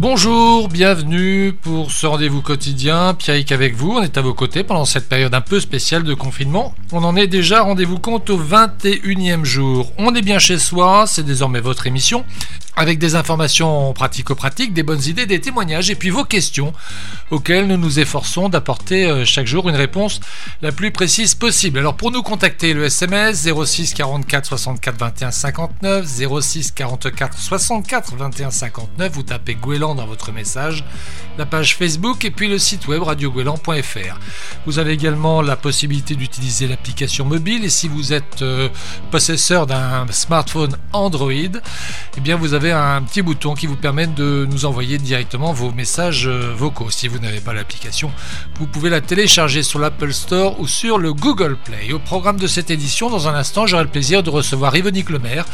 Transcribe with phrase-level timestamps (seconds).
[0.00, 3.12] Bonjour, bienvenue pour ce rendez-vous quotidien.
[3.12, 6.14] Pierrick avec vous, on est à vos côtés pendant cette période un peu spéciale de
[6.14, 6.74] confinement.
[6.90, 9.92] On en est déjà, rendez-vous compte, au 21e jour.
[9.98, 12.24] On est bien chez soi, c'est désormais votre émission,
[12.76, 16.72] avec des informations pratico-pratiques, des bonnes idées, des témoignages et puis vos questions
[17.30, 20.20] auxquelles nous nous efforçons d'apporter euh, chaque jour une réponse
[20.62, 21.78] la plus précise possible.
[21.78, 26.06] Alors pour nous contacter, le SMS 06 44 64 21 59,
[26.40, 30.84] 06 44 64 21 59, vous tapez Gouélan dans votre message,
[31.38, 34.18] la page Facebook et puis le site web radiogouélan.fr.
[34.66, 38.68] Vous avez également la possibilité d'utiliser l'application mobile et si vous êtes euh,
[39.10, 44.46] possesseur d'un smartphone Android, eh bien vous avez un petit bouton qui vous permet de
[44.50, 46.90] nous envoyer directement vos messages euh, vocaux.
[46.90, 48.12] Si vous n'avez pas l'application,
[48.58, 51.92] vous pouvez la télécharger sur l'Apple Store ou sur le Google Play.
[51.92, 55.46] Au programme de cette édition, dans un instant, j'aurai le plaisir de recevoir Yvonique Lemaire.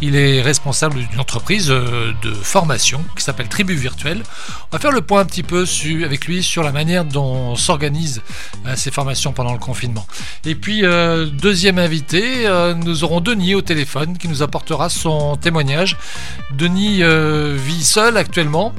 [0.00, 4.22] Il est responsable d'une entreprise euh, de formation qui s'appelle Tribu virtuel.
[4.70, 5.64] On va faire le point un petit peu
[6.04, 8.22] avec lui sur la manière dont s'organisent
[8.66, 10.06] euh, ces formations pendant le confinement.
[10.44, 15.36] Et puis, euh, deuxième invité, euh, nous aurons Denis au téléphone qui nous apportera son
[15.36, 15.96] témoignage.
[16.56, 17.02] Denis
[17.56, 18.74] vit seul actuellement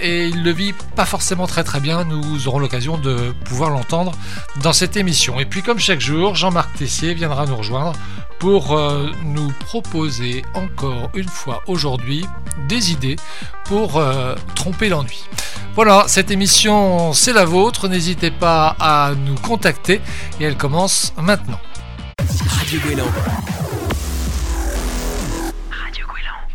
[0.00, 2.04] et il le vit pas forcément très très bien.
[2.04, 4.12] Nous aurons l'occasion de pouvoir l'entendre
[4.62, 5.40] dans cette émission.
[5.40, 7.92] Et puis, comme chaque jour, Jean-Marc Tessier viendra nous rejoindre
[8.38, 12.24] pour euh, nous proposer encore une fois aujourd'hui
[12.68, 13.16] des idées
[13.64, 15.24] pour euh, tromper l'ennui.
[15.74, 20.00] Voilà, cette émission c'est la vôtre, n'hésitez pas à nous contacter
[20.40, 21.60] et elle commence maintenant.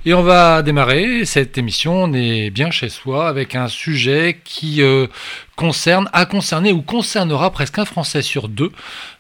[0.06, 1.24] Et on va démarrer.
[1.24, 5.08] Cette émission, on est bien chez soi avec un sujet qui euh,
[5.64, 8.74] concerne, a concerné ou concernera presque un Français sur deux.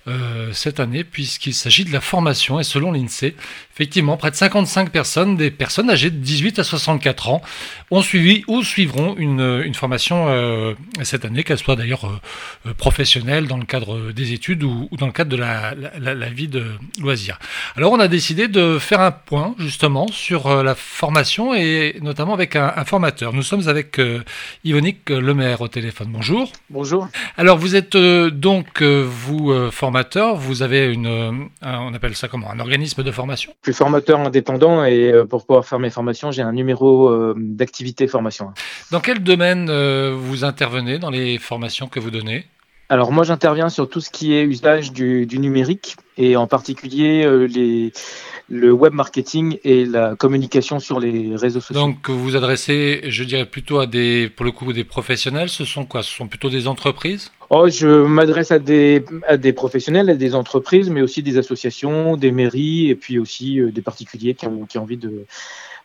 [0.05, 2.59] Euh, cette année, puisqu'il s'agit de la formation.
[2.59, 3.35] Et selon l'INSEE,
[3.73, 7.41] effectivement, près de 55 personnes, des personnes âgées de 18 à 64 ans,
[7.89, 10.73] ont suivi ou suivront une, formation euh,
[11.03, 12.11] cette année, qu'elle soit d'ailleurs
[12.65, 16.65] euh, professionnelle dans le cadre des études ou, dans le cadre de la, vie de
[16.99, 17.39] loisirs.
[17.77, 22.57] Alors on a décidé de faire un point justement sur la formation et notamment avec
[22.57, 23.31] un, un formateur.
[23.31, 24.01] Nous sommes avec
[24.65, 26.09] Yvonique Lemaire au téléphone.
[26.11, 26.32] Bonjour.
[26.69, 27.07] Bonjour.
[27.37, 32.59] Alors vous êtes donc vous formateur vous avez une, euh, on appelle ça comment, un
[32.59, 33.53] organisme de formation?
[33.63, 37.33] Je suis formateur indépendant et euh, pour pouvoir faire mes formations, j'ai un numéro euh,
[37.37, 38.51] d'activité formation.
[38.91, 39.71] Dans quel domaine
[40.13, 42.45] vous intervenez dans les formations que vous donnez?
[42.89, 47.91] Alors moi j'interviens sur tout ce qui est usage du, numérique et en particulier les,
[48.49, 51.81] le web marketing et la communication sur les réseaux sociaux.
[51.81, 55.49] Donc vous vous adressez, je dirais plutôt à des, pour le coup, des professionnels.
[55.49, 56.03] Ce sont quoi?
[56.03, 57.31] Ce sont plutôt des entreprises?
[57.49, 62.17] Oh, je m'adresse à des, à des professionnels, à des entreprises, mais aussi des associations,
[62.17, 65.25] des mairies et puis aussi euh, des particuliers qui ont, qui ont envie de,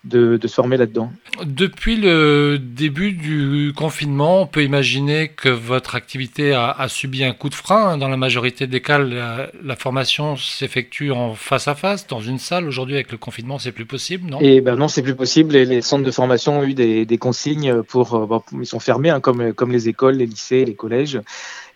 [0.09, 1.13] de, se former là-dedans.
[1.45, 7.49] Depuis le début du confinement, on peut imaginer que votre activité a, subi un coup
[7.49, 7.99] de frein.
[7.99, 12.67] Dans la majorité des cas, la, formation s'effectue en face à face, dans une salle.
[12.67, 14.41] Aujourd'hui, avec le confinement, c'est plus possible, non?
[14.41, 15.53] Et eh ben non, c'est plus possible.
[15.53, 19.11] Les, les, centres de formation ont eu des, consignes pour, euh, bon, ils sont fermés,
[19.11, 21.21] hein, comme, comme les écoles, les lycées, les collèges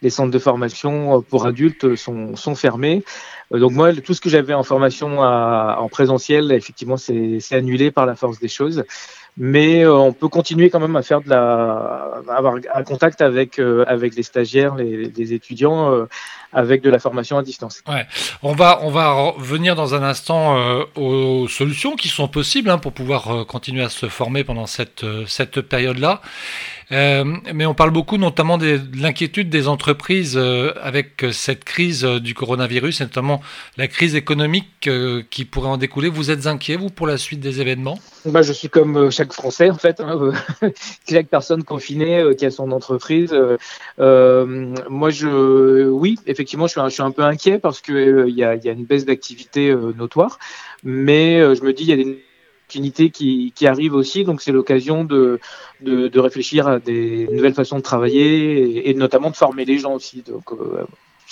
[0.02, 3.04] les centres de formation pour adultes sont, sont fermés.
[3.52, 8.06] Euh, donc moi, tout ce que j'avais en formation en présentiel, effectivement, c'est annulé par
[8.06, 8.84] la force des choses.
[9.38, 13.58] Mais euh, on peut continuer quand même à faire de la, avoir un contact avec
[13.58, 16.06] euh, avec les stagiaires, les, les étudiants,
[16.52, 17.82] avec de la formation à distance.
[17.88, 18.06] Ouais.
[18.42, 22.92] On va on va revenir dans un instant aux solutions qui sont possibles hein, pour
[22.92, 26.20] pouvoir continuer à se former pendant cette cette période là.
[26.92, 32.20] Euh, mais on parle beaucoup notamment de l'inquiétude des entreprises euh, avec cette crise euh,
[32.20, 33.40] du coronavirus, et notamment
[33.78, 34.90] la crise économique
[35.30, 36.08] qui pourrait en découler.
[36.08, 37.98] Vous êtes inquiet, vous, pour la suite des événements?
[38.26, 40.00] Bah, Je suis comme chaque Français, en fait.
[40.00, 40.32] Hein,
[41.08, 43.32] chaque personne confinée qui a son entreprise.
[43.98, 48.72] moi, je, oui, effectivement, je suis un, peu inquiet parce qu'il il y, y a
[48.72, 50.38] une baisse d'activité notoire.
[50.82, 52.22] Mais je me dis, il y a des
[52.80, 54.24] qui, qui arrivent aussi.
[54.24, 55.40] Donc c'est l'occasion de,
[55.80, 60.22] de, réfléchir à des nouvelles façons de travailler et, notamment de former les gens aussi.
[60.26, 60.84] Donc euh,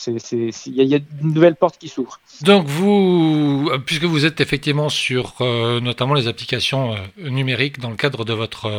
[0.06, 2.20] il y, a une nouvelle porte qui s'ouvre.
[2.40, 7.96] Donc vous, puisque vous êtes effectivement sur euh, notamment les applications euh, numériques dans le
[7.96, 8.70] cadre de votre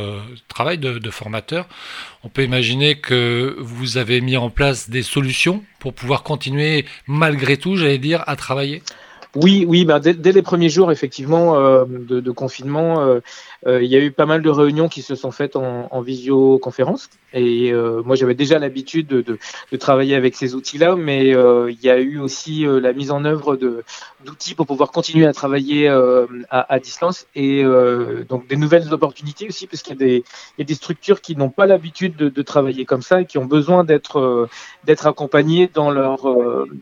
[0.47, 1.67] travail de, formateur,
[2.23, 7.57] on peut imaginer que vous avez mis en place des solutions pour pouvoir continuer malgré
[7.57, 8.81] tout, j'allais dire, à travailler?
[9.36, 13.22] Oui, oui, bah dès, les premiers jours effectivement euh, de, confinement, euh,
[13.67, 17.09] il y a eu pas mal de réunions qui se sont faites en, en visioconférence.
[17.33, 19.37] Et moi, j'avais déjà l'habitude de, de,
[19.71, 23.57] de, travailler avec ces outils-là, mais il y a eu aussi la mise en œuvre
[24.25, 27.63] d'outils pour pouvoir continuer à travailler à, à, distance et
[28.27, 30.23] donc des nouvelles opportunités aussi, parce qu'il y,
[30.57, 33.37] y, a des structures qui n'ont pas l'habitude de, de, travailler comme ça et qui
[33.37, 34.49] ont besoin d'être
[34.83, 36.27] d'être accompagnés dans leur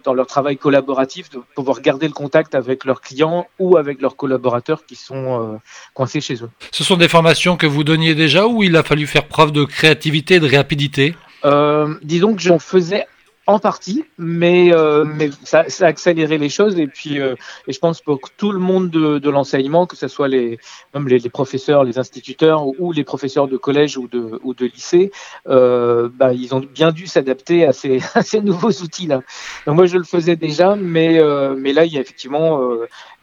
[0.03, 4.15] dans leur travail collaboratif, de pouvoir garder le contact avec leurs clients ou avec leurs
[4.15, 5.57] collaborateurs qui sont euh,
[5.93, 6.49] coincés chez eux.
[6.71, 9.63] Ce sont des formations que vous donniez déjà ou il a fallu faire preuve de
[9.63, 11.15] créativité et de rapidité?
[11.45, 13.07] Euh, Disons que j'en faisais
[13.49, 16.79] en partie, mais, euh, mais ça, ça, a accéléré les choses.
[16.79, 17.33] Et puis, euh,
[17.67, 20.59] et je pense pour tout le monde de, l'enseignement, que ce soit les,
[20.93, 25.11] même les, professeurs, les instituteurs ou, les professeurs de collège ou de, ou de lycée,
[25.47, 29.23] euh, bah, ils ont bien dû s'adapter à ces, ces nouveaux outils-là.
[29.65, 31.19] Donc moi, je le faisais déjà, mais,
[31.57, 32.61] mais là, il y a effectivement,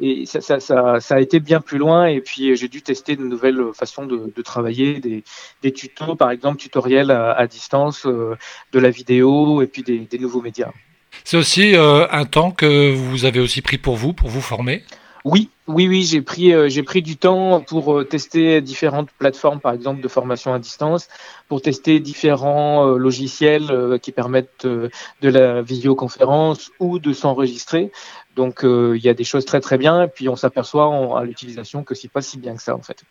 [0.00, 2.06] et ça, ça, ça, a été bien plus loin.
[2.06, 5.22] Et puis, j'ai dû tester de nouvelles façons de, de travailler, des,
[5.62, 10.70] des, tutos, par exemple, tutoriels à, distance, de la vidéo, et puis des nouveaux médias.
[11.24, 14.82] C'est aussi euh, un temps que vous avez aussi pris pour vous, pour vous former?
[15.24, 19.58] Oui, oui, oui, j'ai pris, euh, j'ai pris du temps pour euh, tester différentes plateformes,
[19.58, 21.08] par exemple, de formation à distance,
[21.48, 24.90] pour tester différents euh, logiciels qui permettent de
[25.22, 27.90] la visioconférence ou de s'enregistrer.
[28.36, 31.82] Donc, il y a des choses très très bien, et puis on s'aperçoit à l'utilisation
[31.82, 33.02] que c'est pas si bien que ça, en fait.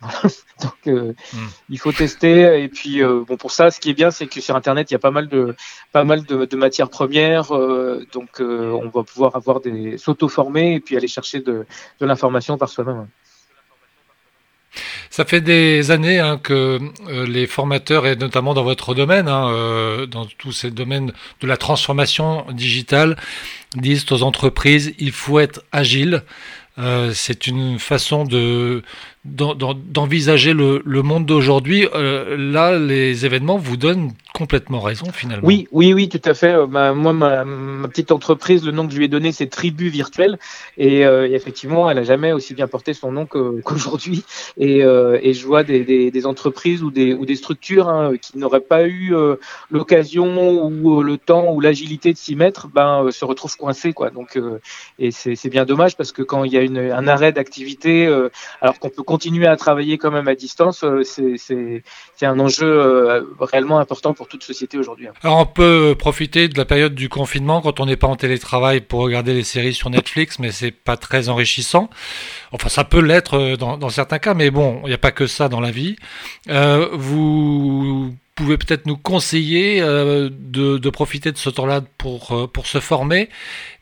[0.62, 1.38] Donc, euh, mm.
[1.70, 2.62] il faut tester.
[2.62, 4.94] Et puis, euh, bon, pour ça, ce qui est bien, c'est que sur Internet, il
[4.94, 5.54] y a pas mal de,
[5.92, 7.54] pas mal de, de matières premières.
[7.54, 11.66] Euh, donc, on va pouvoir avoir des s'auto-former et puis aller chercher de,
[12.00, 13.06] de l'information par soi-même.
[15.10, 19.50] Ça fait des années hein, que euh, les formateurs, et notamment dans votre domaine, hein,
[19.50, 23.16] euh, dans tous ces domaines de la transformation digitale,
[23.74, 26.22] disent aux entreprises, il faut être agile.
[26.80, 28.82] Euh, c'est une façon de
[29.24, 31.86] d'envisager le, monde d'aujourd'hui.
[31.94, 35.46] Euh, là, les événements vous donnent complètement raison finalement.
[35.46, 36.54] Oui, oui, oui, tout à fait.
[36.54, 37.44] Euh, moi, ma,
[37.88, 40.38] petite entreprise, le nom que je lui ai donné, c'est Tribu Virtuelle,
[40.78, 43.26] et, euh, effectivement, elle a jamais aussi bien porté son nom
[43.64, 44.24] qu'aujourd'hui.
[44.56, 49.14] et, euh, et, je vois des, entreprises ou des, structures hein, qui n'auraient pas eu
[49.70, 54.08] l'occasion ou le temps ou l'agilité de s'y mettre, ben se retrouvent coincées, quoi.
[54.08, 54.40] Donc,
[54.98, 58.06] et c'est bien dommage parce que quand il y a un arrêt d'activité,
[58.62, 64.14] alors qu'on peut continuer à travailler quand même à distance, c'est un enjeu réellement important
[64.14, 65.08] pour toute société aujourd'hui.
[65.08, 65.12] Hein.
[65.22, 68.80] Alors on peut profiter de la période du confinement quand on n'est pas en télétravail
[68.80, 71.90] pour regarder les séries sur Netflix, mais c'est pas très enrichissant.
[72.52, 75.26] Enfin, ça peut l'être euh, dans, certains cas, mais bon, il n'y a pas que
[75.26, 75.96] ça dans la vie.
[76.48, 82.66] Euh, vous pouvez peut-être nous conseiller euh, de, profiter de ce temps-là pour, euh, pour
[82.66, 83.28] se former.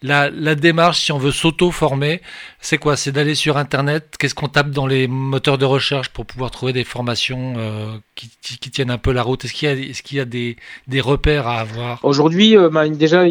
[0.03, 2.21] La, démarche, si on veut s'auto-former,
[2.61, 2.97] c'est quoi?
[2.97, 6.73] C'est d'aller sur Internet Qu'est-ce qu'on tape dans les moteurs de recherche pour pouvoir trouver
[6.73, 9.45] des formations euh, qui, tiennent un peu la route?
[9.45, 10.57] Est-ce qu'il y a, des,
[11.01, 12.05] repères à avoir?
[12.05, 12.57] Aujourd'hui,
[12.93, 13.25] déjà,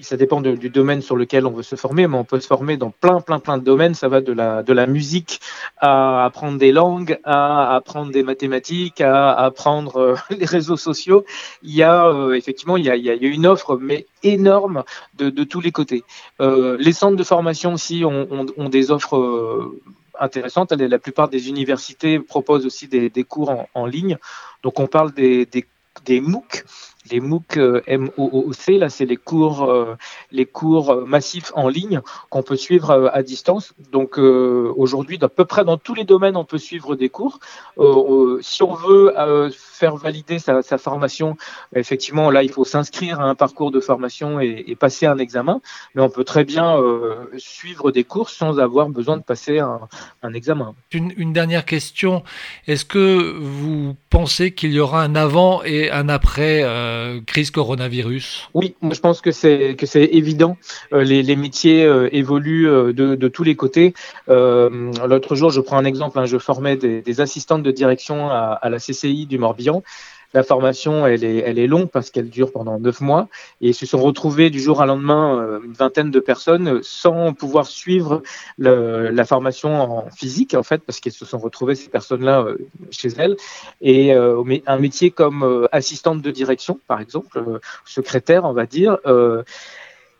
[0.00, 2.76] ça dépend du domaine sur lequel on veut se former, mais on peut se former
[2.76, 3.94] dans plein, plein, plein de domaines.
[3.94, 5.40] Ça va de la, de la musique
[5.78, 11.24] à apprendre des langues, à apprendre des mathématiques, à apprendre les réseaux sociaux,
[11.62, 14.84] il y a euh, effectivement il y a, une offre mais énorme
[15.18, 16.04] de, tous les côtés.
[16.40, 19.80] Euh, les centres de formation aussi ont, des offres euh,
[20.18, 20.72] intéressantes.
[20.72, 24.16] La plupart des universités proposent aussi des, cours en, en, ligne.
[24.62, 25.64] Donc on parle des, des,
[26.04, 26.64] des MOOC
[27.10, 27.80] les MOOC euh,
[28.68, 29.96] là c'est les cours euh,
[30.30, 32.00] les cours massifs en ligne
[32.30, 33.74] qu'on peut suivre euh, à distance.
[33.90, 37.40] Donc aujourd'hui, à peu près dans tous les domaines, on peut suivre des cours.
[38.40, 39.14] si on veut
[39.52, 41.36] faire valider sa, formation,
[41.74, 45.60] effectivement, là il faut s'inscrire à un parcours de formation et, passer un examen.
[45.94, 46.78] Mais on peut très bien
[47.36, 50.74] suivre des cours sans avoir besoin de passer un, examen.
[50.92, 52.22] Une dernière question
[52.66, 56.62] est-ce que vous pensez qu'il y aura un avant et un après
[56.92, 60.56] euh, crise coronavirus Oui, moi je pense que c'est que c'est évident.
[60.92, 63.94] Euh, les, métiers euh, évoluent de, tous les côtés.
[64.28, 66.18] L'autre jour, je prends un exemple.
[66.18, 69.82] Hein, je formais des, assistantes de direction à la CCI du Morbihan.
[70.34, 73.28] La formation, elle est, elle est longue parce qu'elle dure pendant neuf mois.
[73.60, 77.66] Et se sont retrouvés du jour au lendemain euh, une vingtaine de personnes sans pouvoir
[77.66, 78.22] suivre
[78.58, 82.58] le, la formation en physique en fait parce qu'elles se sont retrouvées ces personnes-là euh,
[82.90, 83.36] chez elles.
[83.80, 88.98] Et euh, un métier comme assistante de direction par exemple, secrétaire on va dire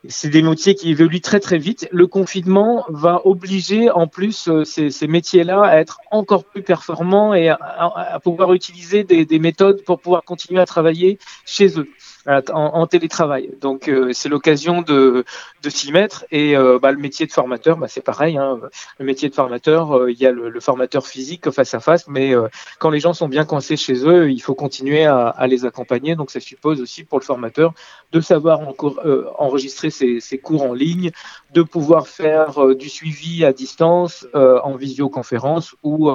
[0.09, 1.89] c'est des métiers qui évoluent très très vite.
[1.93, 7.49] Le confinement va obliger en plus euh, ces, métiers-là à être encore plus performants et
[7.49, 11.89] à, pouvoir utiliser des, méthodes pour pouvoir continuer à travailler chez eux.
[12.27, 13.51] En, télétravail.
[13.61, 15.25] Donc euh, c'est l'occasion de,
[15.63, 16.25] de s'y mettre.
[16.31, 18.37] Et euh, bah, le métier de formateur, bah, c'est pareil.
[18.37, 18.61] Hein.
[18.99, 22.35] Le métier de formateur, euh, il y a le, formateur physique face à face, mais
[22.79, 26.15] quand les gens sont bien coincés chez eux, il faut continuer à, les accompagner.
[26.15, 27.75] Donc ça suppose aussi pour le formateur
[28.13, 29.01] de savoir encore,
[29.39, 31.11] enregistrer ses, ses, cours en ligne,
[31.53, 36.11] de pouvoir faire du suivi à distance en visioconférence ou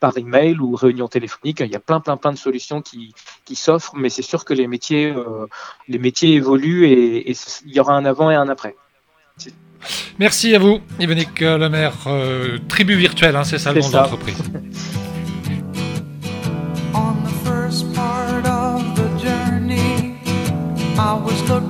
[0.00, 1.60] par email ou réunion téléphonique.
[1.60, 4.54] Il y a plein plein plein de solutions qui, qui s'offrent, mais c'est sûr que
[4.54, 5.14] les métiers
[5.88, 8.74] les métiers évoluent et, il y aura un avant et un après.
[10.18, 11.94] Merci à vous, Yvonique Lemaire.
[12.06, 14.42] Euh, tribu virtuelle, hein, c'est ça le nom de l'entreprise.
[16.94, 20.18] On the first part of the journey,
[20.98, 21.69] I was looking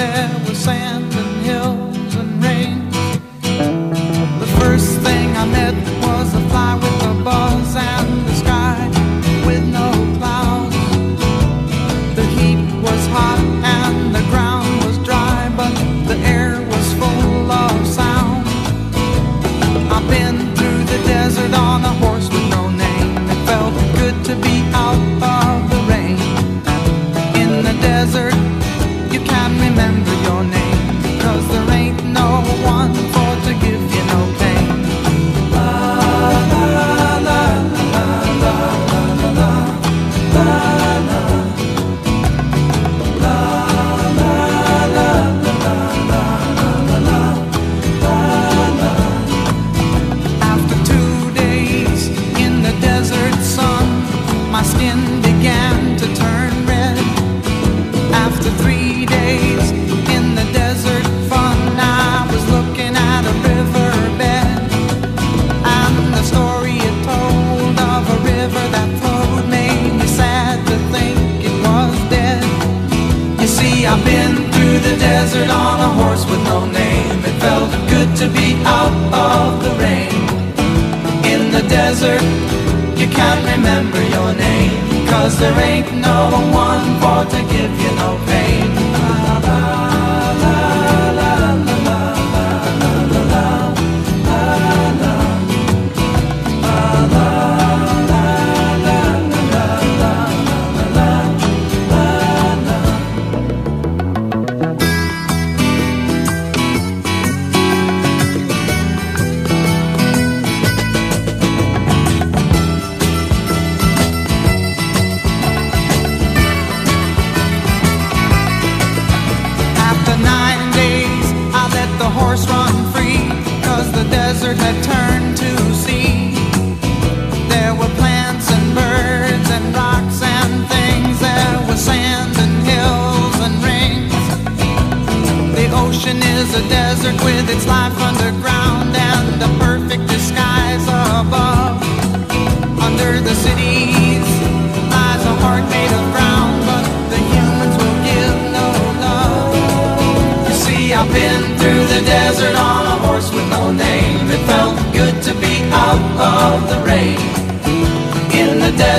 [0.00, 1.29] There was sand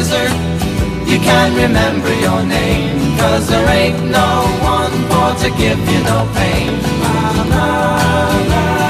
[0.02, 0.34] desert
[1.10, 4.30] You can't remember your name Cause there ain't no
[4.76, 6.72] one born to give you no pain
[7.04, 7.68] la, la,
[8.52, 8.81] la.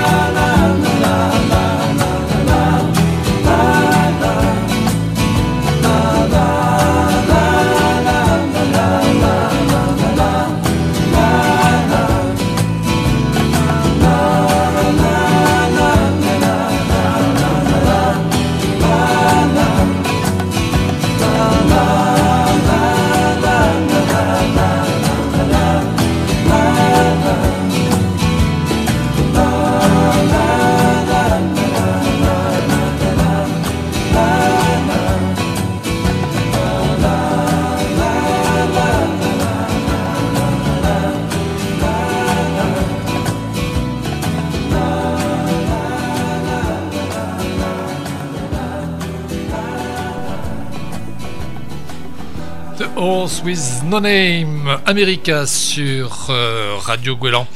[53.44, 57.48] With No Name America sur euh, Radio Guélan.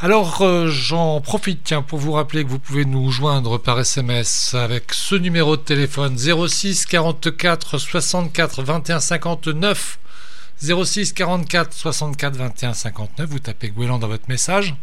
[0.00, 4.54] Alors euh, j'en profite tiens, pour vous rappeler que vous pouvez nous joindre par SMS
[4.54, 9.98] avec ce numéro de téléphone 06 44 64 21 59
[10.60, 13.28] 06 44 64 21 59.
[13.28, 14.74] Vous tapez Guélan dans votre message.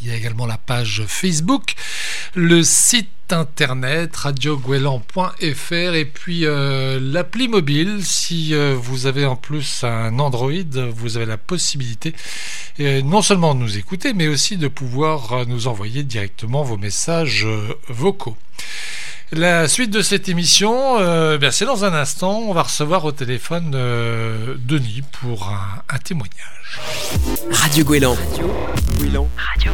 [0.00, 1.74] Il y a également la page Facebook,
[2.34, 8.04] le site internet radioguelan.fr et puis euh, l'appli mobile.
[8.04, 10.52] Si euh, vous avez en plus un Android,
[10.94, 12.14] vous avez la possibilité
[12.80, 17.46] euh, non seulement de nous écouter, mais aussi de pouvoir nous envoyer directement vos messages
[17.88, 18.36] vocaux.
[19.32, 22.38] La suite de cette émission, ben, c'est dans un instant.
[22.38, 27.12] On va recevoir au téléphone Denis pour un, témoignage.
[27.50, 28.14] Radio Guélan.
[28.14, 29.72] Radio Radio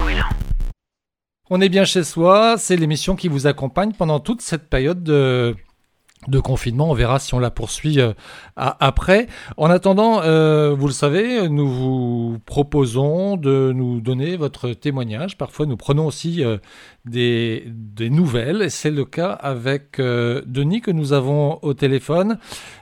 [1.51, 5.55] On est bien chez soi, c'est l'émission qui vous accompagne pendant toute cette période de,
[6.29, 6.91] de confinement.
[6.91, 8.13] On verra si on la poursuit euh,
[8.57, 9.27] après.
[9.57, 15.37] En attendant, euh, vous le savez, nous vous proposons de nous donner votre témoignage.
[15.37, 16.59] Parfois, nous prenons aussi euh,
[17.05, 17.65] des,
[17.99, 18.71] nouvelles.
[18.71, 22.39] C'est le cas avec Denis que nous avons au téléphone.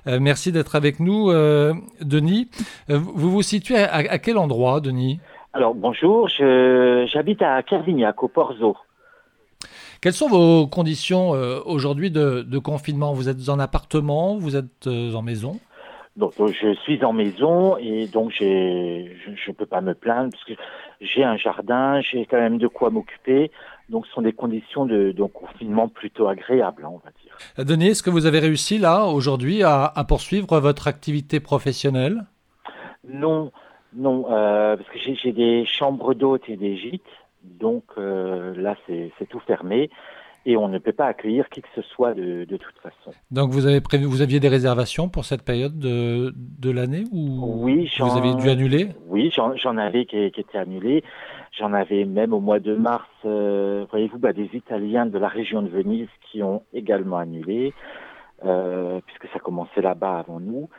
[0.06, 1.30] merci d'être avec nous,
[2.00, 2.48] Denis.
[2.88, 5.20] vous vous situez à, quel endroit, Denis?
[5.52, 6.28] Alors, bonjour.
[6.28, 8.76] J'habite à Carvignac, au Porzo.
[10.00, 13.12] Quelles sont vos conditions euh, aujourd'hui de, confinement?
[13.12, 15.60] Vous êtes en appartement Vous êtes euh, en maison?
[16.16, 20.44] Donc, je suis en maison et donc j'ai, je ne peux pas me plaindre parce
[20.44, 20.52] que
[21.00, 23.50] j'ai un jardin, j'ai quand même de quoi m'occuper.
[23.90, 27.36] Donc ce sont des conditions de, confinement plutôt agréables, hein, on va dire.
[27.58, 32.24] Euh, Denis, est-ce que vous avez réussi là aujourd'hui à, poursuivre votre activité professionnelle?
[33.08, 33.52] Non,
[33.94, 37.02] non, parce que j'ai des chambres d'hôtes et des gîtes.
[37.42, 39.90] Donc euh, là, c'est tout fermé
[40.46, 43.12] et on ne peut pas accueillir qui que ce soit de, toute façon.
[43.30, 47.64] Donc vous avez prévu, vous aviez des réservations pour cette période de, de l'année ou
[47.64, 48.88] oui, vous avez dû annuler?
[49.06, 51.04] Oui, j'en avais qui, qui étaient annulés.
[51.58, 55.62] J'en avais même au mois de mars, euh, voyez-vous, bah, des Italiens de la région
[55.62, 57.74] de Venise qui ont également annulé,
[58.44, 60.70] euh, puisque ça commençait là-bas avant nous.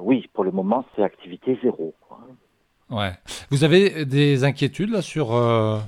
[0.00, 1.94] oui, pour le moment, c'est activité zéro.
[2.92, 3.12] Ouais.
[3.50, 5.78] Vous avez des inquiétudes là sur, euh,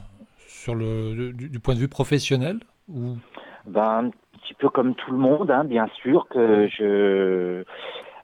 [0.49, 3.16] sur le, du, point de vue professionnel ou...
[3.66, 7.64] ben, Un petit peu comme tout le monde, hein, bien sûr que je, euh,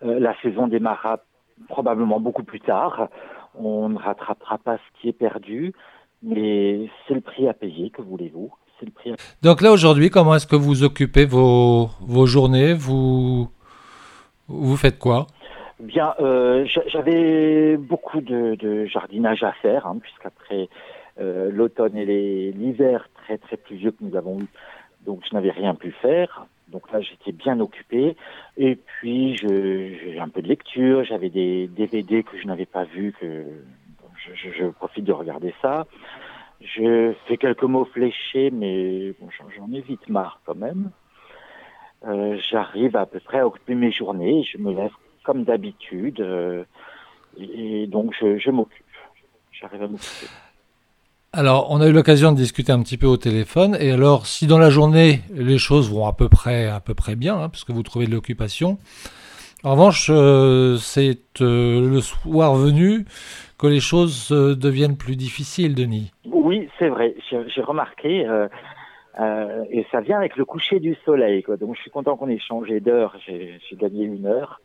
[0.00, 1.20] la saison démarrera
[1.68, 3.08] probablement beaucoup plus tard.
[3.54, 5.74] On ne rattrapera pas ce qui est perdu,
[6.22, 8.50] mais c'est le prix à payer, que voulez-vous?
[8.78, 12.72] C'est le prix Donc là aujourd'hui, comment est-ce que vous occupez vos, vos journées?
[12.72, 13.50] Vous,
[14.48, 15.26] vous faites quoi?
[15.80, 20.68] Bien, euh, j'avais beaucoup de, jardinage à faire, hein, puisqu'après
[21.18, 24.46] euh, l'automne et l'hiver très très pluvieux que nous avons eu,
[25.06, 26.46] donc je n'avais rien pu faire.
[26.68, 28.14] Donc là, j'étais bien occupé.
[28.58, 31.02] Et puis, j'ai un peu de lecture.
[31.02, 33.44] J'avais des DVD que je n'avais pas vus, que
[34.34, 35.86] je, profite de regarder ça.
[36.60, 40.90] Je fais quelques mots fléchés, mais bon, j'en ai vite marre quand même.
[42.06, 44.44] Euh, J'arrive à peu près à occuper mes journées.
[44.44, 44.92] Je me lève
[45.24, 46.20] comme d'habitude.
[46.20, 46.64] Euh,
[47.38, 48.84] et, donc, je, m'occupe.
[49.52, 50.26] J'arrive à m'occuper.
[51.32, 53.76] Alors, on a eu l'occasion de discuter un petit peu au téléphone.
[53.78, 57.14] Et alors, si dans la journée, les choses vont à peu près, à peu près
[57.14, 58.78] bien, hein, puisque vous trouvez de l'occupation,
[59.62, 63.04] en revanche, euh, c'est euh, le soir venu
[63.58, 66.10] que les choses deviennent plus difficiles, Denis.
[66.24, 67.14] Oui, c'est vrai.
[67.30, 68.26] J'ai remarqué.
[69.18, 71.42] Euh, et ça vient avec le coucher du soleil.
[71.42, 71.56] Quoi.
[71.56, 74.60] Donc je suis content qu'on ait changé d'heure, j'ai gagné une heure.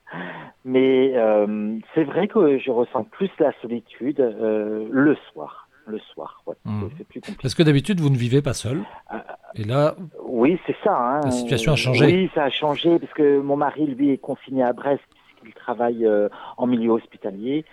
[0.63, 5.63] Mais euh, c'est vrai que je ressens plus la solitude euh, le soir.
[5.87, 6.87] Le soir, hmm.
[6.97, 7.39] c'est plus compliqué.
[7.43, 8.81] Parce que d'habitude, vous ne vivez pas seul.
[9.13, 9.17] Euh,
[9.53, 10.97] et là, oui, c'est ça.
[10.97, 11.21] Hein.
[11.23, 12.05] La situation a changé.
[12.07, 16.07] Oui, ça a changé parce que mon mari, lui, est confiné à Brest puisqu'il travaille
[16.07, 16.27] euh,
[16.57, 17.65] en milieu hospitalier.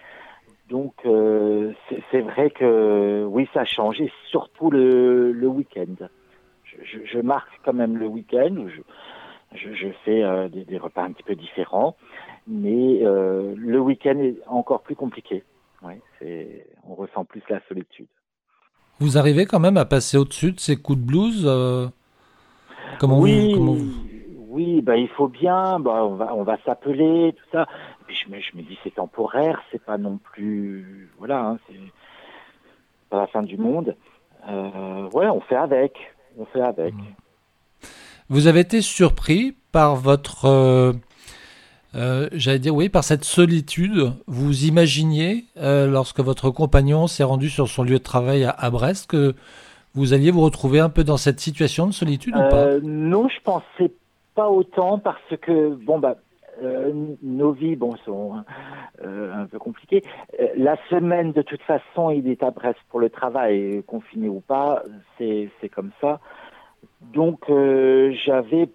[0.69, 0.95] Donc
[2.11, 6.07] c'est vrai que oui, ça a changé, surtout le, le week-end
[6.85, 8.69] je, marque quand même le week-end où
[9.55, 11.97] je, fais euh, des, repas un petit peu différents,
[12.47, 15.45] mais euh, le week-end est encore plus compliqué.
[15.83, 18.07] on ressent plus la solitude.
[18.99, 21.89] Vous arrivez quand même à passer au-dessus de ces coups de blues euh,
[23.01, 23.55] Comment oui,
[24.49, 27.67] oui, bah, il faut bien, bah, on va, on va s'appeler, tout ça.
[28.07, 31.79] puis je me, je me dis c'est temporaire, c'est pas non plus, voilà, hein, c'est
[33.09, 33.97] pas la fin du monde.
[34.47, 36.95] ouais, on fait avec on fait avec.
[38.29, 40.93] Vous avez été surpris par votre, euh,
[41.95, 44.13] euh, j'allais dire oui, par cette solitude.
[44.27, 49.11] Vous imaginiez, euh, lorsque votre compagnon s'est rendu sur son lieu de travail à, Brest,
[49.11, 49.35] que
[49.95, 52.79] vous alliez vous retrouver un peu dans cette situation de solitude ou pas?
[52.83, 53.93] Non, je pensais
[54.35, 56.17] pas autant parce que bon bah
[57.23, 58.43] nos vies sont
[59.03, 60.03] un peu compliquées.
[60.57, 64.83] la semaine de toute façon, il est à Brest pour le travail, confiné ou pas,
[65.19, 66.21] c'est comme ça.
[67.03, 68.69] Donc euh, j'avais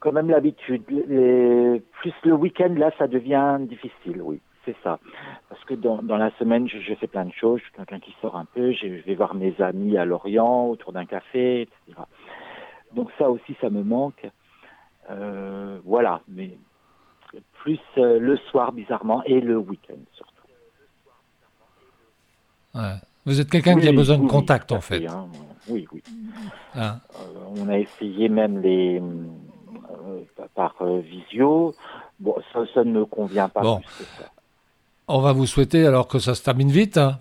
[0.00, 0.84] quand même l'habitude.
[0.84, 4.98] Plus le week-end, là, ça devient difficile, oui, c'est ça.
[5.48, 7.60] Parce que dans, la semaine, je, fais plein de choses.
[7.60, 8.72] Je suis quelqu'un qui sort un peu.
[8.72, 12.02] Je, vais voir mes amis à Lorient, autour d'un café, etc.
[12.94, 14.28] Donc ça aussi, ça me manque.
[15.10, 16.50] Euh, voilà, mais
[17.54, 20.32] plus euh, le soir, bizarrement, et le week-end surtout.
[22.74, 22.94] Ouais.
[23.26, 25.06] Vous êtes quelqu'un Oui, qui a besoin de contact, en fait.
[25.06, 25.26] hein.
[25.68, 26.02] Oui, oui.
[26.74, 26.98] Hein.
[27.14, 27.24] Euh,
[27.56, 30.20] on a essayé même les euh,
[30.54, 31.74] par euh, visio.
[32.18, 33.80] Bon, ça, ça ne me convient pas Bon.
[33.80, 34.30] plus que ça.
[35.08, 37.18] On va vous souhaiter alors que ça se termine vite, hein,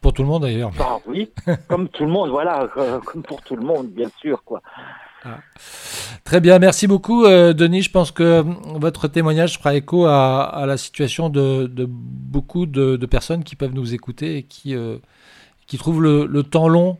[0.00, 0.70] pour tout le monde d'ailleurs.
[0.80, 1.30] Ah oui,
[1.68, 2.68] comme tout le monde, voilà,
[3.04, 4.60] comme pour tout le monde, bien sûr, quoi.
[6.24, 7.82] Très bien, merci beaucoup euh, Denis.
[7.82, 8.44] Je pense que
[8.78, 13.56] votre témoignage fera écho à, à la situation de, de beaucoup de, de personnes qui
[13.56, 14.96] peuvent nous écouter et qui, euh,
[15.66, 16.98] qui trouvent le, le temps long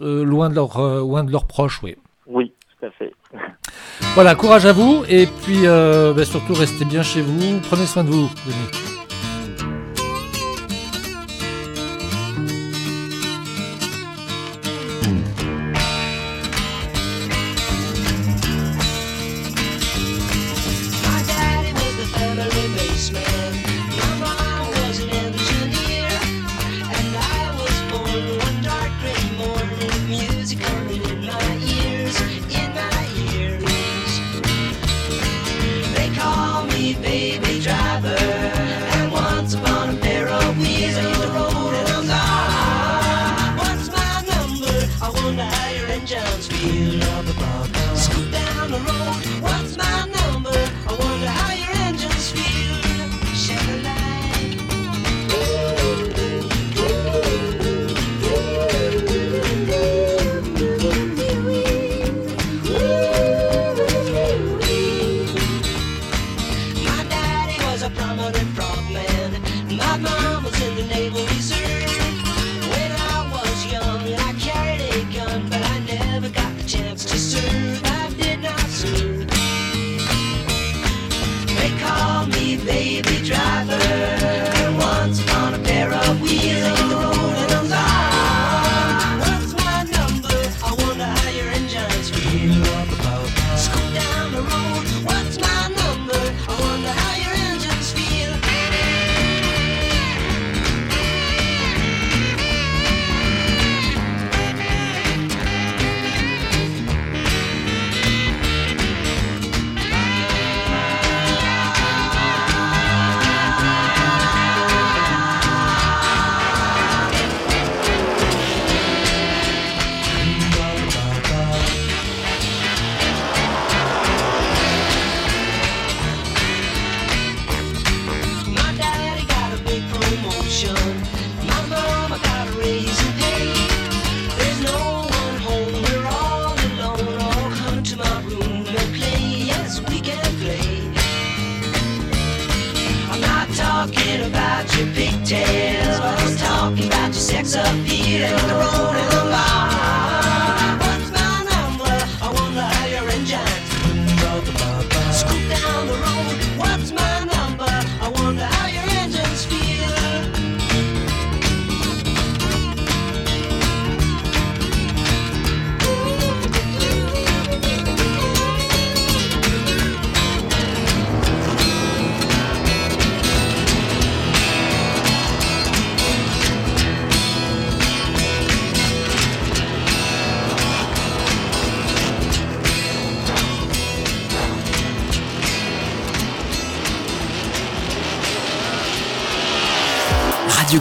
[0.00, 1.82] euh, loin, de leur, loin de leurs proches.
[1.82, 1.96] Oui.
[2.26, 3.12] Oui, tout à fait.
[4.14, 7.60] Voilà, courage à vous et puis bah, surtout restez bien chez vous.
[7.68, 9.01] Prenez soin de vous, Denis.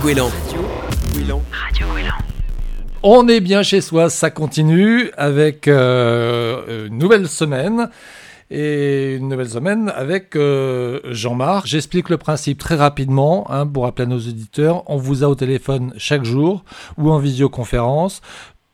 [0.03, 0.61] Radio
[1.13, 1.41] Gouélan.
[3.03, 7.87] On est bien chez soi, ça continue avec euh, une nouvelle semaine.
[8.49, 11.67] Et une nouvelle semaine avec euh, Jean-Marc.
[11.67, 14.83] J'explique le principe très rapidement hein, pour rappeler à nos auditeurs.
[14.87, 16.63] On vous a au téléphone chaque jour
[16.97, 18.21] ou en visioconférence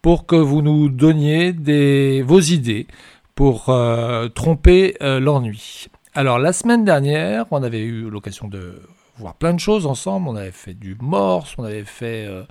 [0.02, 2.88] pour que vous nous donniez des, vos idées
[3.36, 5.88] pour euh, tromper euh, l'ennui.
[6.16, 8.82] Alors la semaine dernière, on avait eu l'occasion de
[9.20, 10.28] voir plein de choses ensemble.
[10.28, 12.44] On avait fait du morse, on avait fait, euh,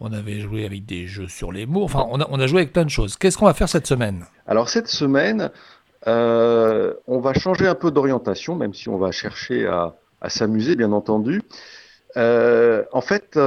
[0.00, 1.84] on avait joué avec des jeux sur les mots.
[1.84, 3.16] Enfin, on a, joué avec plein de choses.
[3.16, 4.24] Qu'est-ce qu'on va faire cette semaine?
[4.46, 5.50] Alors cette semaine,
[6.06, 9.94] euh, on va changer un peu d'orientation, même si on va chercher à,
[10.28, 11.42] s'amuser, bien entendu.
[12.16, 13.38] Euh, en fait,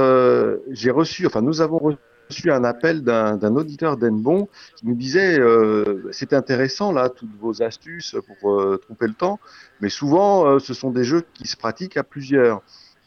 [0.70, 1.98] j'ai reçu, enfin nous avons reçu
[2.50, 7.62] un appel d'un d'un auditeur d'Enbon qui nous disait euh, c'est intéressant là toutes vos
[7.62, 9.38] astuces pour euh, tromper le temps,
[9.80, 12.62] mais souvent euh, ce sont des jeux qui se pratiquent à plusieurs.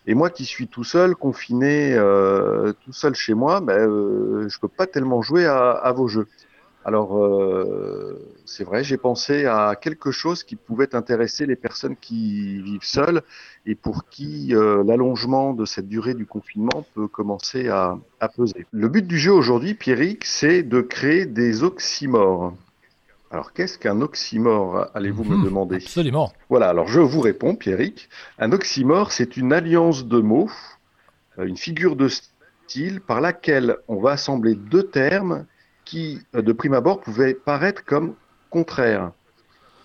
[0.05, 4.59] Et moi qui suis tout seul, confiné, euh, tout seul chez moi, ben, euh, je
[4.59, 6.27] peux pas tellement jouer à, à vos jeux.
[6.85, 12.61] Alors, euh, c'est vrai, j'ai pensé à quelque chose qui pouvait intéresser les personnes qui
[12.61, 13.21] vivent seules
[13.65, 18.65] et pour qui euh, l'allongement de cette durée du confinement peut commencer à, à peser.
[18.71, 22.53] Le but du jeu aujourd'hui, Pierrick, c'est de créer des oxymores.
[23.31, 25.75] Alors, qu'est-ce qu'un oxymore, allez-vous me Mhm, demander?
[25.77, 26.33] Absolument.
[26.49, 28.09] voilà, alors je vous réponds, Pierrick.
[28.37, 30.51] Un oxymore, c'est une alliance de mots,
[31.39, 35.45] euh, une figure de style par laquelle on va assembler deux termes
[35.85, 38.15] qui, euh, de prime abord, pouvaient paraître comme
[38.49, 39.11] contraires.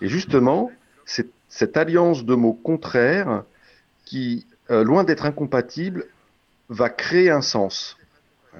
[0.00, 0.70] Et justement,
[1.04, 3.44] c'est cette alliance de mots contraires
[4.04, 6.06] qui, euh, loin d'être incompatible,
[6.68, 7.96] va créer un sens.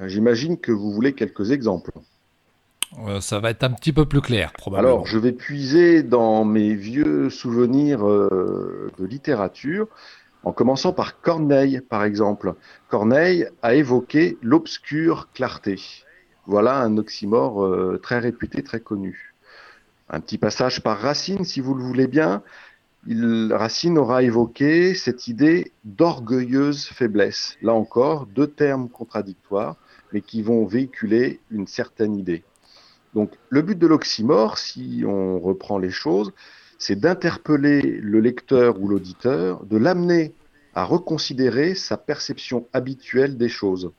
[0.01, 1.92] Euh, J'imagine que vous voulez quelques exemples.
[3.07, 4.94] Euh, ça va être un petit peu plus clair, probablement.
[4.94, 9.88] Alors, je vais puiser dans mes vieux souvenirs euh, de littérature,
[10.42, 12.55] en commençant par Corneille, par exemple.
[12.88, 15.79] Corneille a évoqué l'obscure clarté.
[16.49, 19.35] Voilà un oxymore euh, très réputé, très connu.
[20.09, 22.43] Un petit passage par Racine, si vous le voulez bien.
[23.07, 27.59] Racine aura évoqué cette idée d'orgueilleuse faiblesse.
[27.61, 29.77] Là encore, deux termes contradictoires,
[30.15, 32.43] mais qui vont véhiculer une certaine idée.
[33.13, 36.33] Donc, le but de l'oxymore, si on reprend les choses,
[36.79, 40.33] c'est d'interpeller le lecteur ou l'auditeur, de l'amener
[40.75, 43.93] à reconsidérer sa perception habituelle des choses.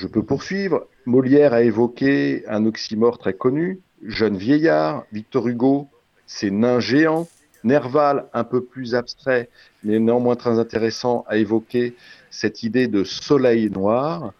[0.00, 0.86] Je peux poursuivre.
[1.04, 5.88] Molière a évoqué un oxymore très connu, jeune vieillard, Victor Hugo,
[6.26, 7.28] c'est nain géant.
[7.64, 9.50] Nerval, un peu plus abstrait,
[9.84, 11.94] mais néanmoins très intéressant, a évoqué
[12.30, 14.32] cette idée de soleil noir.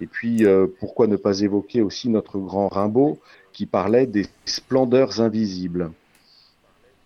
[0.00, 3.18] Et puis, euh, pourquoi ne pas évoquer aussi notre grand Rimbaud
[3.52, 5.90] qui parlait des splendeurs invisibles?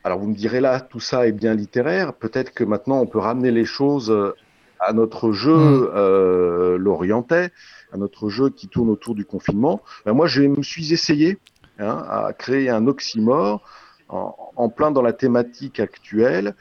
[0.05, 2.12] Alors, vous me direz là, tout ça est bien littéraire.
[2.12, 4.35] Peut-être que maintenant, on peut ramener les choses euh,
[4.81, 5.91] à notre jeu Mm.
[5.95, 7.51] euh, l'orientais,
[7.93, 9.81] à notre jeu qui tourne autour du confinement.
[10.05, 11.39] Ben, moi, je me suis essayé
[11.79, 13.61] hein, à créer un oxymore
[14.09, 16.55] en, en plein dans la thématique actuelle.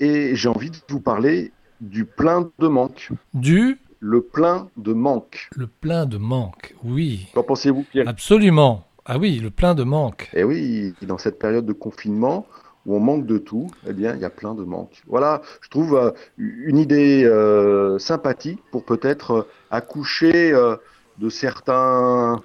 [0.00, 3.10] Et j'ai envie de vous parler du plein de manque.
[3.34, 3.78] Du?
[4.02, 5.48] Le plein de manque.
[5.54, 7.28] le plein de manque, oui.
[7.34, 8.08] Qu'en pensez-vous, Pierre?
[8.08, 8.86] Absolument.
[9.04, 10.30] Ah oui, le plein de manque.
[10.32, 12.46] Eh oui, dans cette période de confinement
[12.90, 15.02] où on manque de tout, eh bien, il y a plein de manques.
[15.06, 20.52] Voilà, je trouve euh, une idée euh, sympathique pour peut-être euh, accoucher
[21.18, 22.42] de certains,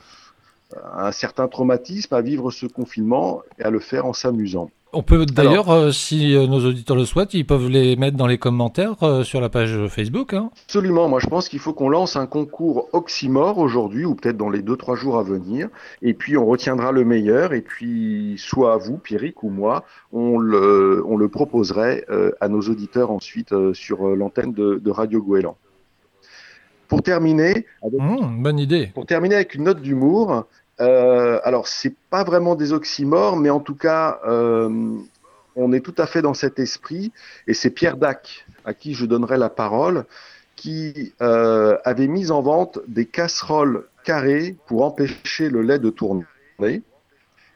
[0.98, 4.70] un certain traumatisme à vivre ce confinement et à le faire en s'amusant.
[4.98, 8.28] On peut d'ailleurs, euh, si euh, nos auditeurs le souhaitent, ils peuvent les mettre dans
[8.28, 10.34] les commentaires euh, sur la page Facebook.
[10.34, 10.52] hein.
[10.68, 14.50] Absolument, moi je pense qu'il faut qu'on lance un concours oxymore aujourd'hui ou peut-être dans
[14.50, 15.68] les deux trois jours à venir
[16.02, 19.84] et puis on retiendra le meilleur et puis soit à vous, Pierrick ou moi,
[20.14, 22.06] on le, on le proposerait
[22.40, 25.58] à nos auditeurs ensuite sur l'antenne de, de Radio Goéland.
[26.88, 28.92] Pour terminer, avec Hum, bonne idée.
[28.94, 30.46] pour terminer avec une note d'humour,
[30.82, 34.98] euh, alors c'est pas vraiment des oxymores, mais en tout cas, euh,
[35.56, 37.12] on est tout à fait dans cet esprit.
[37.48, 40.06] Et c'est Pierre Dac, à qui je donnerai la parole,
[40.56, 46.26] qui euh, avait mis en vente des casseroles carrées pour empêcher le lait de tourner,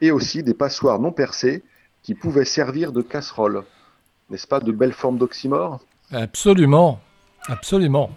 [0.02, 1.64] et aussi des passoires non percées
[2.04, 3.64] qui pouvaient servir de casseroles.
[4.30, 7.00] N'est-ce pas de belles formes d'oxymore Absolument.
[7.48, 8.12] Absolument.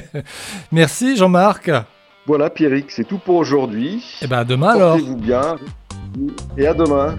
[0.72, 1.70] Merci Jean-Marc.
[2.26, 4.04] Voilà, Pierrick, c'est tout pour aujourd'hui.
[4.22, 4.96] Et ben à demain alors.
[4.96, 5.56] Portez-vous bien
[6.56, 7.18] et à demain.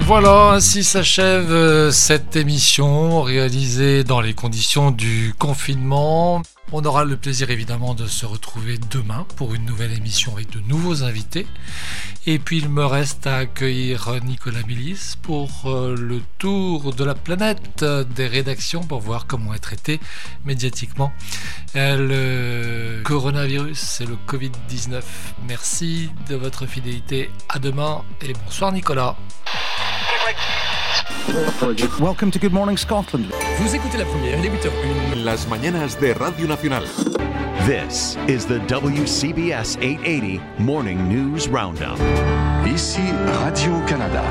[0.00, 6.42] Voilà, ainsi s'achève euh, cette émission réalisée dans les conditions du confinement.
[6.70, 10.60] On aura le plaisir évidemment de se retrouver demain pour une nouvelle émission avec de
[10.60, 11.46] nouveaux invités.
[12.26, 17.14] Et puis il me reste à accueillir Nicolas Millis pour euh, le tour de la
[17.14, 19.98] planète euh, des rédactions pour voir comment est traité
[20.44, 21.10] médiatiquement
[21.74, 25.02] euh, le coronavirus et le Covid-19.
[25.46, 27.30] Merci de votre fidélité.
[27.48, 29.16] À demain et bonsoir Nicolas.
[32.00, 33.26] Welcome to Good Morning Scotland.
[33.58, 35.24] Vous écoutez la première, il est 8h01.
[35.24, 36.84] Las mañanas de Radio Nacional.
[37.66, 41.98] This is the WCBS 880 Morning News Roundup.
[42.66, 43.02] Ici
[43.42, 44.24] Radio-Canada.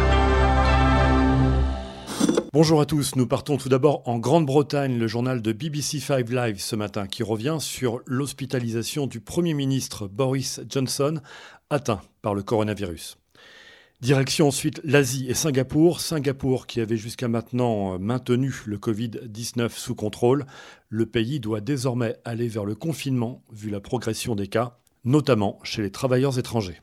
[2.52, 6.60] Bonjour à tous, nous partons tout d'abord en Grande-Bretagne, le journal de BBC Five Live
[6.60, 11.20] ce matin qui revient sur l'hospitalisation du Premier ministre Boris Johnson
[11.70, 13.18] atteint par le coronavirus.
[14.00, 16.02] Direction ensuite l'Asie et Singapour.
[16.02, 20.46] Singapour qui avait jusqu'à maintenant euh, maintenu le Covid-19 sous contrôle.
[20.90, 25.82] Le pays doit désormais aller vers le confinement vu la progression des cas, notamment chez
[25.82, 26.80] les travailleurs étrangers.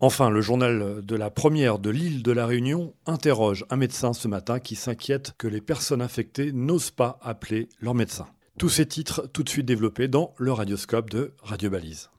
[0.00, 4.28] Enfin, le journal de la première de l'île de la Réunion interroge un médecin ce
[4.28, 8.26] matin qui s'inquiète que les personnes infectées n'osent pas appeler leur médecin.
[8.58, 12.10] Tous ces titres tout de suite développés dans le radioscope de Radio Balise.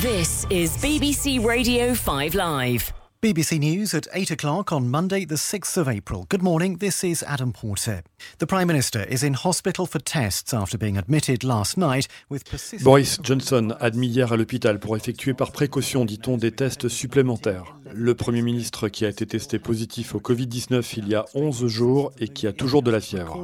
[0.00, 2.90] This is BBC Radio 5 Live.
[3.20, 6.24] BBC News at 8 o'clock on Monday, the 6th of April.
[6.30, 8.02] Good morning, this is Adam Porter.
[8.38, 12.82] The Prime Minister is in hospital for tests after being admitted last night with persistent...
[12.82, 17.74] Boris Johnson, admis hier à l'hôpital pour effectuer par précaution, dit-on, des tests supplémentaires.
[17.94, 22.12] Le Premier ministre qui a été testé positif au Covid-19 il y a 11 jours
[22.20, 23.36] et qui a toujours de la fièvre.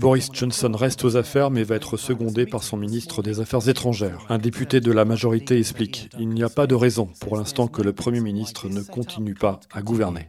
[0.00, 4.26] Boris Johnson reste aux affaires mais va être secondé par son ministre des Affaires étrangères.
[4.28, 7.82] Un député de la majorité explique il n'y a pas de raison pour l'instant que
[7.82, 10.28] le Premier ministre ne continue pas à gouverner.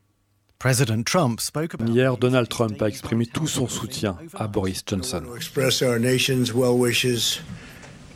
[0.60, 1.90] President Trump spoke about...
[1.90, 5.26] Hier, Donald Trump a exprimé tout son soutien à Boris Johnson.
[5.36, 7.42] express our nation's well wishes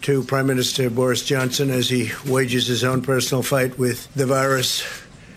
[0.03, 4.83] to Prime Minister Boris Johnson as he wages his own personal fight with the virus.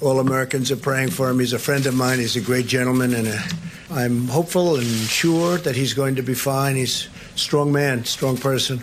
[0.00, 1.40] All Americans are praying for him.
[1.40, 2.20] He's a friend of mine.
[2.20, 3.38] He's a great gentleman, and uh,
[3.90, 6.76] I'm hopeful and sure that he's going to be fine.
[6.76, 8.80] He's a strong man, strong person.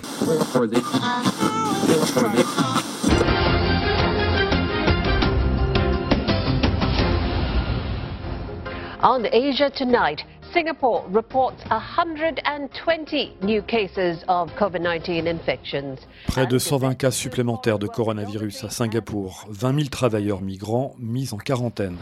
[9.02, 10.26] On Asia Tonight,
[10.56, 15.98] Singapore reports 120 new cases of COVID-19 infections.
[16.28, 21.38] Près de 120 cas supplémentaires de coronavirus à Singapour, 20 000 travailleurs migrants mis en
[21.40, 21.98] quarantaine.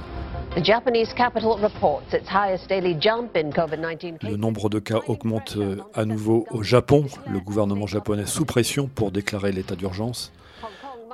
[0.55, 5.55] The Japanese capital reports its highest daily jump in COVID-19 Le nombre de cas augmente
[5.57, 10.31] euh, à nouveau au Japon, le gouvernement japonais sous pression pour déclarer l'état d'urgence.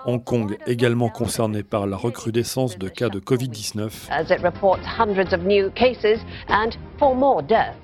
[0.05, 3.89] Hong Kong également concerné par la recrudescence de cas de Covid-19.
[4.09, 7.75] as it reports hundreds of new cases and four more deaths.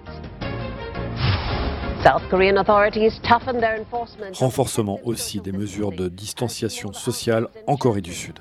[2.03, 4.33] South Korean authorities toughen their enforcement.
[4.37, 8.39] Renforcement aussi des mesures de distanciation sociale en Corée du Sud.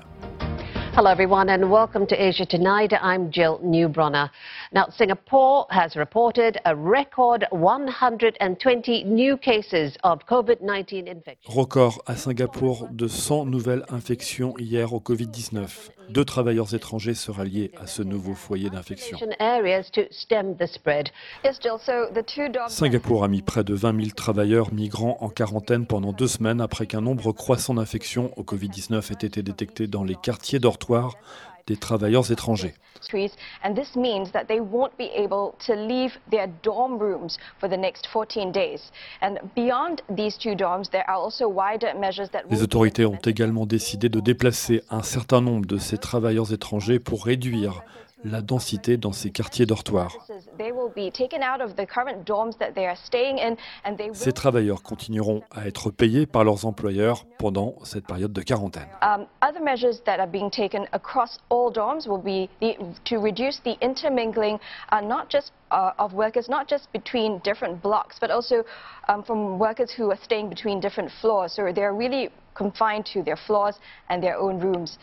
[0.97, 2.93] Hello, everyone, and welcome to Asia Tonight.
[3.01, 4.29] I'm Jill Newbronner.
[4.73, 11.53] Now, Singapore has reported a record 120 new cases of COVID-19 infection.
[11.53, 15.67] Record à Singapour de 100 nouvelles infections hier au Covid-19.
[16.09, 19.17] Deux travailleurs étrangers seraient liés à ce nouveau foyer d'infection.
[22.67, 26.87] Singapour a mis près de 20 000 travailleurs migrants en quarantaine pendant deux semaines après
[26.87, 31.15] qu'un nombre croissant d'infections au Covid-19 ait été détecté dans les quartiers dortoirs
[31.67, 32.73] des travailleurs étrangers.
[33.05, 37.69] streets, and this means that they won't be able to leave their dorm rooms for
[37.69, 38.91] the next 14 days.
[39.21, 43.65] And beyond these two dorms, there are also wider measures that Les autorités ont également
[43.65, 47.83] décidé de déplacer un certain nombre de ces travailleurs étrangers pour réduire
[48.25, 50.17] la densité dans ces quartiers dortoirs.
[50.57, 53.97] they will be taken out of the current dorms that they are staying in, and
[53.97, 58.41] they will Ces travailleurs continueront à être payés par leurs employeurs pendant cette période de
[58.41, 58.87] quarantaine.
[59.01, 63.59] Um, other measures that are being taken across all dorms will be the, to reduce
[63.63, 64.59] the intermingling,
[64.91, 68.63] uh, not just uh, of workers, not just between different blocks, but also
[69.07, 71.53] um, from workers who are staying between different floors.
[71.53, 73.75] So they're really confined to their floors
[74.09, 74.97] and their own rooms.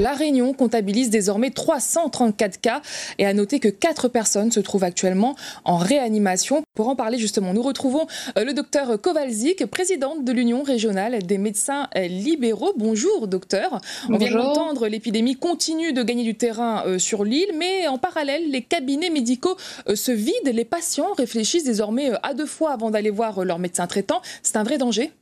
[0.00, 2.80] La Réunion comptabilise désormais 334 cas
[3.18, 5.36] et à noter que 4 personnes se trouvent actuellement
[5.66, 6.62] en réanimation.
[6.74, 8.06] Pour en parler justement, nous retrouvons
[8.38, 12.72] euh, le docteur Kowalzik, présidente de l'Union régionale des médecins euh, libéraux.
[12.78, 13.78] Bonjour docteur.
[14.08, 18.50] On vient d'entendre, l'épidémie continue de gagner du terrain euh, sur l'île, mais en parallèle,
[18.50, 19.58] les cabinets médicaux
[19.94, 20.50] se vident.
[20.50, 24.22] Les patients réfléchissent désormais à deux fois avant d'aller voir leur médecin traitant.
[24.42, 25.12] C'est un vrai danger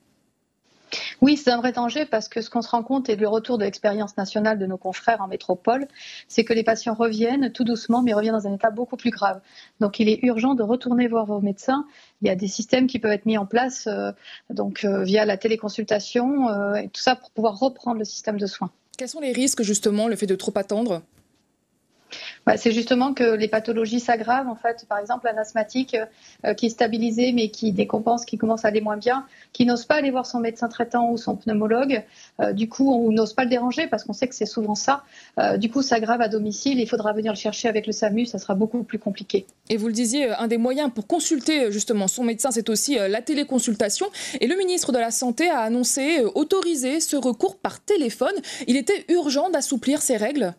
[1.20, 3.58] Oui, c'est un vrai danger parce que ce qu'on se rend compte et le retour
[3.58, 5.86] de l'expérience nationale de nos confrères en métropole,
[6.28, 9.40] c'est que les patients reviennent tout doucement, mais reviennent dans un état beaucoup plus grave.
[9.80, 11.86] Donc il est urgent de retourner voir vos médecins.
[12.22, 14.12] Il y a des systèmes qui peuvent être mis en place euh,
[14.50, 18.46] donc euh, via la téléconsultation euh, et tout ça pour pouvoir reprendre le système de
[18.46, 18.70] soins.
[18.96, 21.02] Quels sont les risques justement, le fait de trop attendre?
[22.48, 24.48] Bah, c'est justement que les pathologies s'aggravent.
[24.48, 25.94] En fait, par exemple, un asthmatique
[26.46, 29.84] euh, qui est stabilisé mais qui décompense, qui commence à aller moins bien, qui n'ose
[29.84, 32.04] pas aller voir son médecin traitant ou son pneumologue.
[32.40, 35.02] Euh, du coup, n'ose pas le déranger parce qu'on sait que c'est souvent ça.
[35.38, 36.80] Euh, du coup, ça aggrave à domicile.
[36.80, 38.24] Il faudra venir le chercher avec le SAMU.
[38.24, 39.44] Ça sera beaucoup plus compliqué.
[39.68, 43.20] Et vous le disiez, un des moyens pour consulter justement son médecin, c'est aussi la
[43.20, 44.06] téléconsultation.
[44.40, 48.32] Et le ministre de la Santé a annoncé autoriser ce recours par téléphone.
[48.66, 50.54] Il était urgent d'assouplir ces règles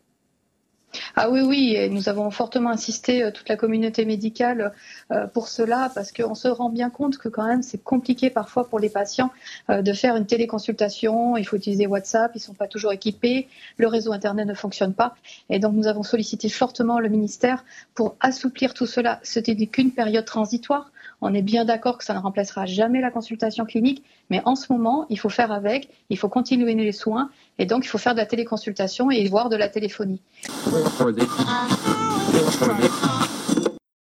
[1.16, 4.74] ah oui, oui, nous avons fortement insisté, euh, toute la communauté médicale,
[5.12, 8.68] euh, pour cela, parce qu'on se rend bien compte que quand même c'est compliqué parfois
[8.68, 9.32] pour les patients
[9.70, 13.48] euh, de faire une téléconsultation, il faut utiliser WhatsApp, ils ne sont pas toujours équipés,
[13.78, 15.16] le réseau Internet ne fonctionne pas,
[15.50, 17.64] et donc nous avons sollicité fortement le ministère
[17.94, 19.20] pour assouplir tout cela.
[19.24, 20.92] Ce n'était qu'une période transitoire,
[21.22, 24.72] on est bien d'accord que ça ne remplacera jamais la consultation clinique, mais en ce
[24.72, 28.14] moment, il faut faire avec, il faut continuer les soins, et donc il faut faire
[28.14, 30.22] de la téléconsultation et voir de la téléphonie.